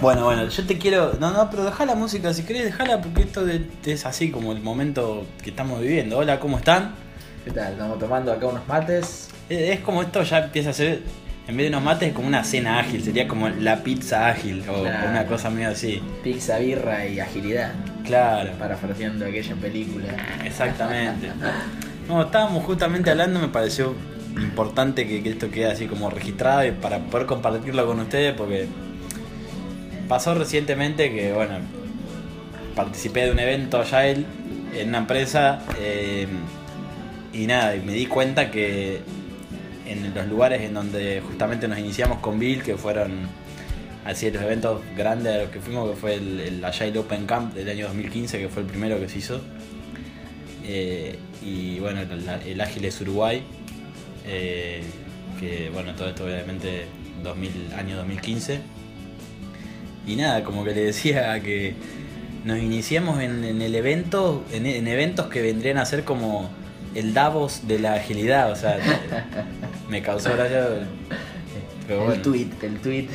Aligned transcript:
Bueno, 0.00 0.24
bueno, 0.24 0.48
yo 0.48 0.64
te 0.66 0.78
quiero. 0.78 1.12
No, 1.20 1.30
no, 1.30 1.50
pero 1.50 1.64
deja 1.64 1.84
la 1.84 1.94
música 1.94 2.32
si 2.32 2.42
querés, 2.44 2.64
dejala 2.64 3.00
porque 3.02 3.22
esto 3.22 3.44
de- 3.44 3.66
es 3.84 4.06
así 4.06 4.30
como 4.30 4.52
el 4.52 4.60
momento 4.60 5.26
que 5.42 5.50
estamos 5.50 5.80
viviendo. 5.80 6.16
Hola, 6.18 6.40
¿cómo 6.40 6.56
están? 6.58 6.94
¿Qué 7.44 7.50
tal? 7.50 7.72
Estamos 7.72 7.98
tomando 7.98 8.32
acá 8.32 8.46
unos 8.46 8.66
mates. 8.66 9.28
Es 9.48 9.70
es 9.70 9.80
como 9.80 10.02
esto 10.02 10.22
ya 10.22 10.38
empieza 10.44 10.70
a 10.70 10.72
ser. 10.72 11.02
En 11.48 11.56
vez 11.56 11.64
de 11.64 11.68
unos 11.70 11.82
mates, 11.82 12.08
es 12.08 12.14
como 12.14 12.28
una 12.28 12.44
cena 12.44 12.78
ágil. 12.78 13.02
Sería 13.02 13.26
como 13.28 13.48
la 13.48 13.82
pizza 13.82 14.28
ágil 14.28 14.62
o 14.68 14.82
Claro. 14.82 15.10
una 15.10 15.26
cosa 15.26 15.50
medio 15.50 15.70
así. 15.70 16.00
Pizza, 16.22 16.58
birra 16.58 17.06
y 17.06 17.18
agilidad. 17.20 17.72
Claro, 18.04 18.52
Parafraseando 18.58 19.26
aquella 19.26 19.54
película. 19.56 20.06
exactamente. 20.44 21.30
No, 22.08 22.22
estábamos 22.22 22.64
justamente 22.64 23.08
hablando, 23.08 23.38
me 23.38 23.46
pareció 23.46 23.94
importante 24.36 25.06
que, 25.06 25.22
que 25.22 25.30
esto 25.30 25.48
quede 25.48 25.66
así 25.70 25.86
como 25.86 26.10
registrado 26.10 26.66
y 26.66 26.72
para 26.72 26.98
poder 26.98 27.24
compartirlo 27.28 27.86
con 27.86 28.00
ustedes 28.00 28.34
porque 28.34 28.66
pasó 30.10 30.34
recientemente 30.34 31.12
que, 31.14 31.32
bueno, 31.32 31.60
participé 32.74 33.26
de 33.26 33.30
un 33.30 33.38
evento 33.38 33.78
Agile 33.80 34.24
en 34.74 34.88
una 34.88 34.98
empresa 34.98 35.62
eh, 35.78 36.26
y 37.32 37.46
nada, 37.46 37.76
me 37.76 37.92
di 37.92 38.06
cuenta 38.06 38.50
que 38.50 39.02
en 39.86 40.12
los 40.12 40.26
lugares 40.26 40.62
en 40.62 40.74
donde 40.74 41.22
justamente 41.24 41.68
nos 41.68 41.78
iniciamos 41.78 42.18
con 42.18 42.40
Bill, 42.40 42.60
que 42.60 42.76
fueron 42.76 43.28
así 44.04 44.28
los 44.32 44.42
eventos 44.42 44.82
grandes 44.96 45.32
a 45.32 45.38
los 45.42 45.50
que 45.50 45.60
fuimos, 45.60 45.88
que 45.88 45.96
fue 45.96 46.14
el, 46.14 46.40
el 46.40 46.64
Agile 46.64 46.98
Open 46.98 47.26
Camp 47.26 47.54
del 47.54 47.68
año 47.68 47.86
2015, 47.86 48.40
que 48.40 48.48
fue 48.48 48.62
el 48.62 48.68
primero 48.68 48.98
que 48.98 49.08
se 49.08 49.18
hizo. 49.18 49.40
Eh, 50.64 51.20
y 51.40 51.78
bueno, 51.78 52.00
el, 52.00 52.28
el 52.48 52.60
Ágiles 52.60 53.00
Uruguay, 53.00 53.44
eh, 54.26 54.82
que 55.38 55.70
bueno, 55.70 55.94
todo 55.94 56.08
esto 56.08 56.24
obviamente 56.24 56.86
2000, 57.22 57.74
año 57.78 57.96
2015. 57.98 58.80
Y 60.10 60.16
nada, 60.16 60.42
como 60.42 60.64
que 60.64 60.74
le 60.74 60.84
decía 60.84 61.40
que 61.40 61.74
nos 62.44 62.58
iniciamos 62.58 63.20
en, 63.20 63.44
en 63.44 63.62
el 63.62 63.74
evento, 63.74 64.44
en, 64.52 64.66
en 64.66 64.88
eventos 64.88 65.26
que 65.26 65.42
vendrían 65.42 65.78
a 65.78 65.84
ser 65.84 66.04
como 66.04 66.50
el 66.94 67.14
Davos 67.14 67.68
de 67.68 67.78
la 67.78 67.94
agilidad, 67.94 68.50
o 68.50 68.56
sea, 68.56 68.78
me 69.88 70.02
causó 70.02 70.32
gracia. 70.32 70.66
Pero 71.86 72.12
el 72.12 72.22
tweet, 72.22 72.48
el 72.62 72.78
tweet. 72.80 73.08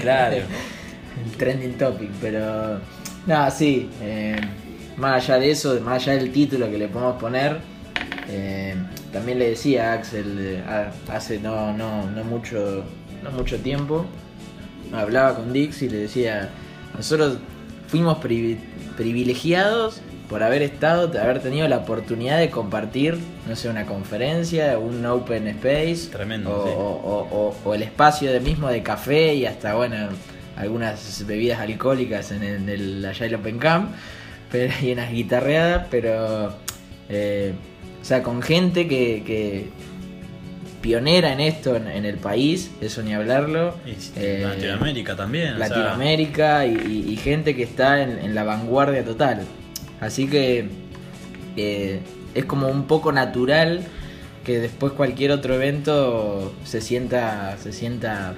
Claro. 0.00 0.36
el 1.24 1.36
trending 1.36 1.74
topic, 1.74 2.10
pero. 2.20 2.80
No, 3.26 3.50
sí. 3.50 3.88
eh, 4.00 4.40
más 4.96 5.24
allá 5.24 5.38
de 5.40 5.50
eso, 5.50 5.80
más 5.80 6.02
allá 6.02 6.18
del 6.18 6.32
título 6.32 6.70
que 6.70 6.78
le 6.78 6.88
podemos 6.88 7.20
poner, 7.20 7.58
eh, 8.28 8.74
también 9.12 9.38
le 9.38 9.50
decía 9.50 9.92
a 9.92 9.94
Axel 9.94 10.36
eh, 10.38 10.62
hace 11.08 11.38
no, 11.38 11.72
no, 11.72 12.10
no 12.10 12.24
mucho, 12.24 12.84
no 13.22 13.30
mucho 13.30 13.58
tiempo, 13.58 14.06
hablaba 14.92 15.36
con 15.36 15.52
Dix 15.52 15.82
y 15.82 15.88
le 15.88 15.98
decía, 15.98 16.50
nosotros 16.96 17.38
fuimos 17.88 18.18
privi- 18.18 18.58
privilegiados 18.96 20.00
por 20.28 20.42
haber 20.42 20.62
estado, 20.62 21.08
de 21.08 21.20
haber 21.20 21.40
tenido 21.40 21.68
la 21.68 21.78
oportunidad 21.78 22.38
de 22.38 22.48
compartir, 22.48 23.18
no 23.46 23.54
sé, 23.54 23.68
una 23.68 23.84
conferencia, 23.84 24.78
un 24.78 25.04
open 25.04 25.46
space, 25.48 26.08
Tremendo, 26.10 26.50
o, 26.50 26.66
sí. 26.66 26.72
o- 26.74 26.80
o- 26.80 27.48
o- 27.48 27.56
o 27.70 27.74
el 27.74 27.82
espacio 27.82 28.32
de 28.32 28.40
mismo 28.40 28.68
de 28.68 28.82
café 28.82 29.34
y 29.34 29.44
hasta, 29.44 29.74
bueno, 29.74 29.96
algunas 30.56 31.24
bebidas 31.26 31.60
alcohólicas 31.60 32.30
en 32.32 32.42
el, 32.42 32.68
en 32.68 33.04
el 33.04 33.34
Open 33.34 33.58
Camp 33.58 33.90
pero, 34.50 34.72
y 34.82 34.92
unas 34.92 35.10
guitarreadas, 35.12 35.86
pero, 35.90 36.54
eh, 37.08 37.52
o 38.00 38.04
sea, 38.04 38.22
con 38.22 38.42
gente 38.42 38.86
que, 38.88 39.22
que 39.26 39.68
pionera 40.82 41.32
en 41.32 41.40
esto 41.40 41.74
en, 41.76 41.86
en 41.88 42.04
el 42.04 42.16
país, 42.16 42.70
eso 42.82 43.02
ni 43.02 43.14
hablarlo. 43.14 43.74
y 43.86 43.92
Eh, 44.20 44.42
Latinoamérica 44.46 45.16
también. 45.16 45.54
o 45.54 45.58
sea, 45.58 45.68
Latinoamérica 45.68 46.66
y, 46.66 46.74
y- 47.08 47.12
y 47.12 47.16
gente 47.16 47.56
que 47.56 47.62
está 47.62 48.02
en, 48.02 48.18
en 48.18 48.34
la 48.34 48.44
vanguardia 48.44 49.02
total. 49.04 49.42
Así 50.00 50.26
que 50.28 50.66
eh, 51.56 52.00
es 52.34 52.44
como 52.44 52.68
un 52.68 52.84
poco 52.86 53.12
natural 53.12 53.80
que 54.44 54.58
después 54.58 54.92
cualquier 54.92 55.30
otro 55.30 55.54
evento 55.54 56.52
se 56.64 56.80
sienta, 56.80 57.56
se 57.58 57.72
sienta 57.72 58.34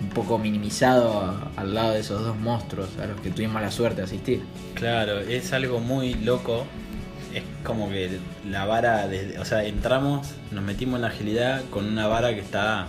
un 0.00 0.10
poco 0.10 0.38
minimizado 0.38 1.20
a- 1.20 1.50
al 1.56 1.74
lado 1.74 1.94
de 1.94 2.00
esos 2.00 2.22
dos 2.24 2.36
monstruos 2.36 2.88
a 3.02 3.06
los 3.06 3.20
que 3.20 3.30
tuvimos 3.30 3.60
la 3.60 3.70
suerte 3.72 3.96
de 4.02 4.04
asistir. 4.04 4.40
Claro, 4.74 5.18
es 5.18 5.52
algo 5.52 5.80
muy 5.80 6.14
loco. 6.14 6.64
Es 7.34 7.42
como 7.64 7.90
que 7.90 8.18
la 8.50 8.64
vara, 8.64 9.06
desde, 9.06 9.38
o 9.38 9.44
sea, 9.44 9.64
entramos, 9.64 10.28
nos 10.50 10.64
metimos 10.64 10.96
en 10.96 11.02
la 11.02 11.08
agilidad 11.08 11.62
con 11.70 11.84
una 11.86 12.06
vara 12.06 12.34
que 12.34 12.40
está 12.40 12.82
a 12.84 12.88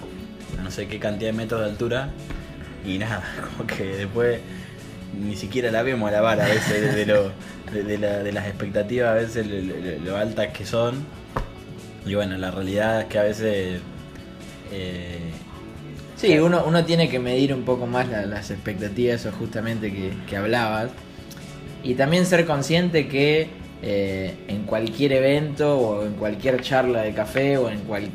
no 0.64 0.72
sé 0.72 0.88
qué 0.88 0.98
cantidad 1.00 1.32
de 1.32 1.38
metros 1.38 1.62
de 1.62 1.68
altura 1.68 2.10
y 2.86 2.98
nada, 2.98 3.22
como 3.58 3.68
que 3.68 3.84
después 3.84 4.40
ni 5.22 5.36
siquiera 5.36 5.72
la 5.72 5.84
vemos 5.84 6.08
a 6.10 6.12
la 6.14 6.22
vara 6.22 6.46
a 6.46 6.48
veces 6.48 6.96
de, 6.96 7.06
lo- 7.14 7.32
de- 7.74 7.84
de 7.84 7.98
la- 7.98 8.24
de 8.24 8.32
las 8.32 8.48
expectativas, 8.48 9.10
a 9.10 9.14
veces 9.16 9.46
lo, 9.48 9.56
lo- 9.60 10.06
lo 10.06 10.18
altas 10.18 10.48
que 10.50 10.66
son. 10.66 11.06
Y 12.06 12.16
bueno, 12.16 12.38
la 12.38 12.50
realidad 12.52 13.02
es 13.02 13.06
que 13.08 13.20
a 13.20 13.24
veces... 13.24 13.82
eh, 14.72 15.20
Sí, 16.16 16.38
uno, 16.38 16.64
uno 16.66 16.84
tiene 16.84 17.08
que 17.10 17.18
medir 17.20 17.54
un 17.54 17.64
poco 17.64 17.88
más 17.88 18.10
la- 18.10 18.26
las 18.26 18.52
expectativas, 18.52 19.22
eso 19.22 19.32
justamente 19.32 19.92
que, 19.92 20.12
que 20.28 20.36
hablabas. 20.38 20.90
Y 21.84 21.94
también 21.96 22.26
ser 22.26 22.46
consciente 22.46 23.08
que 23.08 23.48
eh, 23.82 24.36
en 24.48 24.64
cualquier 24.64 25.14
evento 25.14 25.78
o 25.78 26.06
en 26.06 26.14
cualquier 26.14 26.62
charla 26.62 27.02
de 27.02 27.14
café 27.14 27.58
o 27.58 27.70
en 27.70 27.80
cual... 27.82 28.10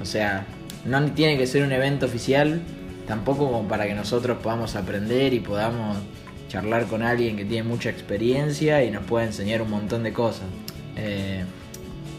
O 0.00 0.04
sea, 0.04 0.46
no 0.84 1.04
tiene 1.12 1.36
que 1.36 1.46
ser 1.46 1.64
un 1.64 1.72
evento 1.72 2.06
oficial, 2.06 2.60
tampoco 3.06 3.50
como 3.50 3.66
para 3.66 3.86
que 3.86 3.94
nosotros 3.94 4.38
podamos 4.42 4.76
aprender 4.76 5.34
y 5.34 5.40
podamos 5.40 5.98
charlar 6.48 6.86
con 6.86 7.02
alguien 7.02 7.36
que 7.36 7.44
tiene 7.44 7.62
mucha 7.62 7.90
experiencia 7.90 8.82
y 8.84 8.90
nos 8.90 9.04
pueda 9.04 9.26
enseñar 9.26 9.60
un 9.60 9.70
montón 9.70 10.02
de 10.02 10.12
cosas. 10.12 10.46
Eh, 10.96 11.44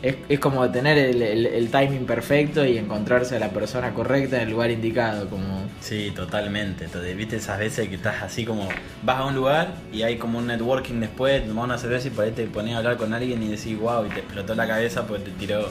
es, 0.01 0.15
es 0.29 0.39
como 0.39 0.69
tener 0.71 0.97
el, 0.97 1.21
el- 1.21 1.45
el 1.45 1.69
timing 1.71 2.05
perfecto 2.05 2.65
y 2.65 2.77
encontrarse 2.77 3.35
a 3.35 3.39
la 3.39 3.49
persona 3.49 3.93
correcta 3.93 4.37
en 4.37 4.43
el 4.43 4.51
lugar 4.51 4.71
indicado, 4.71 5.29
como... 5.29 5.63
Sí, 5.81 6.11
totalmente. 6.15 6.85
Entonces, 6.85 7.15
viste 7.17 7.35
esas 7.37 7.59
veces 7.59 7.89
que 7.89 7.95
estás 7.95 8.21
así 8.23 8.45
como, 8.45 8.67
vas 9.03 9.17
a 9.17 9.25
un 9.25 9.35
lugar 9.35 9.73
y 9.91 10.01
hay 10.03 10.17
como 10.17 10.39
un 10.39 10.47
networking 10.47 10.99
después, 10.99 11.45
tomás 11.45 11.65
una 11.65 11.77
cerveza 11.77 12.07
y 12.07 12.11
por 12.11 12.25
ahí 12.25 12.31
te 12.31 12.45
pones 12.45 12.75
a 12.75 12.77
hablar 12.77 12.97
con 12.97 13.13
alguien 13.13 13.41
y 13.43 13.47
decís, 13.49 13.77
wow, 13.79 14.05
y 14.05 14.09
te 14.09 14.19
explotó 14.19 14.55
la 14.55 14.67
cabeza 14.67 15.05
porque 15.05 15.25
te 15.25 15.31
tiró, 15.31 15.67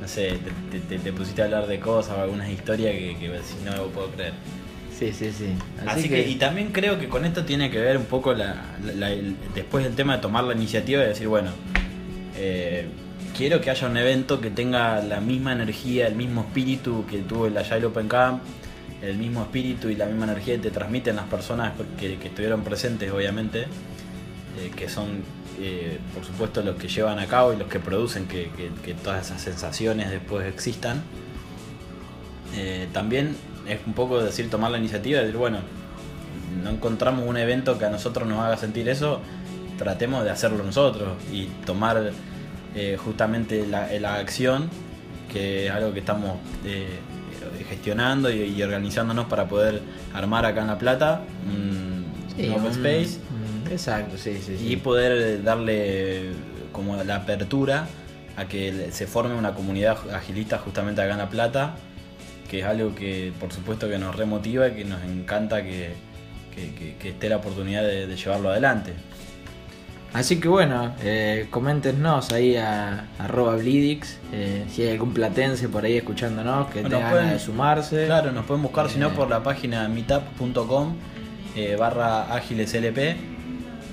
no 0.00 0.06
sé, 0.08 0.38
te, 0.70 0.78
te- 0.78 0.84
te- 0.86 0.98
te 0.98 1.12
pusiste 1.12 1.42
a 1.42 1.46
hablar 1.46 1.66
de 1.66 1.80
cosas 1.80 2.16
o 2.16 2.22
algunas 2.22 2.48
historias 2.50 2.92
que, 2.92 3.16
que 3.18 3.28
no 3.64 3.76
lo 3.76 3.88
puedo 3.88 4.08
creer. 4.10 4.32
Sí, 4.96 5.12
sí, 5.12 5.30
sí. 5.30 5.46
Así, 5.86 6.08
que, 6.08 6.28
y 6.28 6.34
también 6.36 6.70
creo 6.72 6.98
que 6.98 7.08
con 7.08 7.24
esto 7.24 7.44
tiene 7.44 7.70
que 7.70 7.78
ver 7.78 7.96
un 7.96 8.04
poco 8.06 8.34
la, 8.34 8.76
la- 8.84 8.92
la- 8.94 9.10
el- 9.12 9.36
después 9.54 9.84
del 9.84 9.94
tema 9.94 10.16
de 10.16 10.22
tomar 10.22 10.42
la 10.44 10.54
iniciativa 10.54 11.04
y 11.04 11.06
decir, 11.08 11.28
bueno, 11.28 11.50
eh, 12.36 12.86
quiero 13.38 13.60
que 13.60 13.70
haya 13.70 13.86
un 13.86 13.96
evento 13.96 14.40
que 14.40 14.50
tenga 14.50 15.00
la 15.00 15.20
misma 15.20 15.52
energía, 15.52 16.08
el 16.08 16.16
mismo 16.16 16.40
espíritu 16.40 17.04
que 17.08 17.18
tuvo 17.18 17.46
el 17.46 17.56
Agile 17.56 17.86
Open 17.86 18.08
Camp, 18.08 18.42
el 19.00 19.16
mismo 19.16 19.42
espíritu 19.42 19.88
y 19.88 19.94
la 19.94 20.06
misma 20.06 20.24
energía 20.24 20.56
que 20.56 20.62
te 20.62 20.70
transmiten 20.72 21.14
las 21.14 21.26
personas 21.26 21.72
que, 22.00 22.14
estuvieron 22.14 22.64
presentes, 22.64 23.12
obviamente, 23.12 23.60
eh, 23.60 24.72
que 24.74 24.88
son, 24.88 25.22
eh, 25.60 26.00
por 26.12 26.24
supuesto, 26.24 26.62
los 26.62 26.74
que 26.74 26.88
llevan 26.88 27.20
a 27.20 27.26
cabo 27.26 27.52
y 27.52 27.56
los 27.56 27.68
que 27.68 27.78
producen 27.78 28.26
que, 28.26 28.50
todas 29.04 29.26
esas 29.26 29.40
sensaciones 29.40 30.10
después 30.10 30.44
existan. 30.44 31.00
Eh, 32.56 32.88
también 32.92 33.36
es 33.68 33.78
un 33.86 33.92
poco 33.92 34.20
decir, 34.20 34.50
tomar 34.50 34.72
la 34.72 34.78
iniciativa, 34.78 35.20
decir, 35.20 35.36
bueno, 35.36 35.58
no 36.64 36.70
encontramos 36.70 37.24
un 37.24 37.36
evento 37.36 37.78
que 37.78 37.84
a 37.84 37.90
nosotros 37.90 38.26
nos 38.26 38.40
haga 38.40 38.56
sentir 38.56 38.88
eso, 38.88 39.20
tratemos 39.78 40.24
de 40.24 40.30
hacerlo 40.30 40.64
nosotros 40.64 41.10
y 41.32 41.44
tomar 41.64 42.10
eh, 42.74 42.96
justamente 43.02 43.66
la, 43.66 43.90
la 44.00 44.16
acción, 44.16 44.68
que 45.32 45.66
es 45.66 45.72
algo 45.72 45.92
que 45.92 46.00
estamos 46.00 46.36
eh, 46.64 46.98
gestionando 47.68 48.30
y, 48.30 48.42
y 48.42 48.62
organizándonos 48.62 49.26
para 49.26 49.48
poder 49.48 49.80
armar 50.14 50.44
acá 50.46 50.60
en 50.62 50.66
La 50.68 50.78
Plata 50.78 51.22
un, 51.46 52.04
Sí, 52.36 52.46
un 52.48 52.52
open 52.54 52.70
space 52.70 53.18
exacto, 53.70 54.16
sí, 54.16 54.38
sí, 54.44 54.56
sí. 54.58 54.72
y 54.72 54.76
poder 54.76 55.42
darle 55.42 56.30
como 56.72 56.96
la 57.02 57.16
apertura 57.16 57.86
a 58.36 58.46
que 58.46 58.90
se 58.92 59.06
forme 59.08 59.34
una 59.34 59.54
comunidad 59.54 59.98
agilista 60.14 60.58
justamente 60.58 61.02
acá 61.02 61.12
en 61.12 61.18
La 61.18 61.28
Plata, 61.28 61.74
que 62.48 62.60
es 62.60 62.64
algo 62.64 62.94
que 62.94 63.32
por 63.40 63.52
supuesto 63.52 63.88
que 63.88 63.98
nos 63.98 64.14
remotiva 64.14 64.68
y 64.68 64.74
que 64.76 64.84
nos 64.84 65.02
encanta 65.02 65.62
que, 65.64 65.90
que- 66.54 66.72
que- 66.74 66.96
que 66.96 67.08
esté 67.10 67.28
la 67.28 67.38
oportunidad 67.38 67.82
de, 67.82 68.06
de 68.06 68.16
llevarlo 68.16 68.50
adelante. 68.50 68.92
Así 70.14 70.40
que 70.40 70.48
bueno, 70.48 70.92
eh, 71.02 71.46
coméntenos 71.50 72.32
ahí 72.32 72.56
a 72.56 73.04
arroba 73.18 73.56
Blidix, 73.56 74.18
eh, 74.32 74.64
si 74.70 74.82
hay 74.82 74.92
algún 74.92 75.12
platense 75.12 75.68
por 75.68 75.84
ahí 75.84 75.96
escuchándonos 75.98 76.68
que 76.68 76.82
tenga 76.82 77.10
pueden- 77.10 77.26
ganas 77.26 77.32
de 77.32 77.38
sumarse. 77.40 78.06
Claro, 78.06 78.32
nos 78.32 78.46
pueden 78.46 78.62
buscar 78.62 78.88
si 78.88 78.98
no 78.98 79.08
Eh. 79.08 79.12
por 79.14 79.28
la 79.28 79.42
página 79.42 79.86
meetup.com 79.88 80.94
eh, 81.56 81.76
barra 81.78 82.34
ágileslp. 82.34 83.16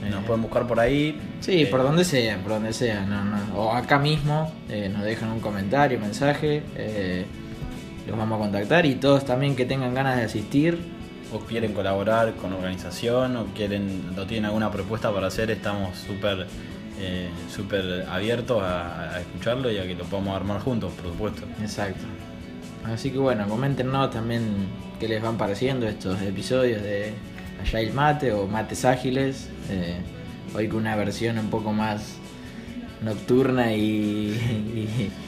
Nos 0.10 0.22
Eh. 0.22 0.24
pueden 0.26 0.42
buscar 0.44 0.66
por 0.68 0.80
ahí. 0.80 1.20
Sí, 1.42 1.64
Eh, 1.64 1.66
por 1.68 1.84
donde 1.84 2.04
sea, 2.06 2.38
por 2.38 2.52
donde 2.54 2.74
sea, 2.74 3.02
no, 3.06 3.24
no. 3.26 3.38
O 3.58 3.72
acá 3.74 3.98
mismo 4.00 4.52
eh, 4.70 4.88
nos 4.92 5.04
dejan 5.04 5.30
un 5.32 5.40
comentario, 5.42 6.00
mensaje, 6.00 6.64
eh, 6.76 7.26
los 8.08 8.18
vamos 8.18 8.38
a 8.38 8.44
contactar 8.44 8.86
y 8.86 8.96
todos 8.96 9.26
también 9.26 9.56
que 9.56 9.66
tengan 9.66 9.94
ganas 9.94 10.18
de 10.18 10.24
asistir, 10.24 10.80
o 11.31 11.39
quieren 11.39 11.74
colaborar 11.74 12.33
con 12.36 12.54
organización 12.54 13.36
o 13.38 13.45
quieren 13.56 14.13
o 14.18 14.25
tienen 14.25 14.45
alguna 14.45 14.72
propuesta 14.72 15.12
para 15.12 15.27
hacer, 15.27 15.51
estamos 15.51 15.98
súper 15.98 16.48
eh, 17.00 18.06
abiertos 18.10 18.62
a, 18.63 19.19
escucharlo 19.19 19.72
y 19.72 19.77
a 19.77 19.83
que 19.83 19.95
lo 19.95 20.06
podamos 20.06 20.36
armar 20.36 20.62
juntos, 20.62 20.94
por 20.94 21.12
supuesto. 21.12 21.44
Exacto. 21.62 22.04
Así 22.86 23.12
que 23.12 23.18
bueno, 23.18 23.48
coméntenos 23.48 24.12
también 24.12 24.68
qué 25.00 25.07
les 25.07 25.22
van 25.22 25.38
pareciendo 25.38 25.88
estos 25.88 26.22
episodios 26.22 26.81
de 26.83 27.13
Agile 27.62 27.92
Mate 27.92 28.31
o 28.31 28.48
Mates 28.48 28.86
Ágiles. 28.86 29.50
Eh, 29.69 29.98
hoy 30.56 30.68
con 30.68 30.80
una 30.80 30.95
versión 30.95 31.39
un 31.39 31.50
poco 31.50 31.74
más 31.74 32.18
nocturna 33.01 33.74
y, 33.74 35.10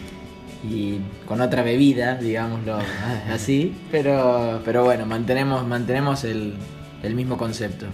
y 0.63 0.99
con 1.27 1.41
otra 1.41 1.63
bebida, 1.63 2.15
digámoslo 2.15 2.79
así. 3.31 3.75
Pero, 3.91 4.61
pero 4.65 4.83
bueno, 4.83 5.05
mantenemos, 5.05 5.65
mantenemos 5.65 6.23
el, 6.23 6.53
el 7.03 7.15
mismo 7.15 7.37
concepto. 7.37 7.85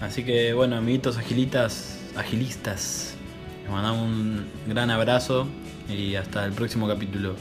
Así 0.00 0.24
que 0.24 0.52
bueno, 0.52 0.76
amiguitos 0.76 1.16
agilitas, 1.16 1.98
agilistas, 2.16 3.14
les 3.62 3.70
mandamos 3.70 4.02
un 4.02 4.46
gran 4.68 4.90
abrazo 4.90 5.46
y 5.88 6.14
hasta 6.14 6.44
el 6.44 6.52
próximo 6.52 6.86
capítulo. 6.88 7.34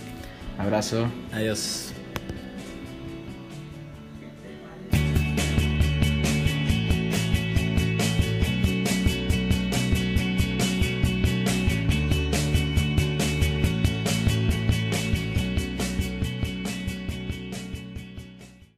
Abrazo. 0.57 1.07
Adiós. 1.31 1.93